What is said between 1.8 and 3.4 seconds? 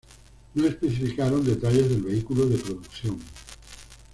del vehículo de producción.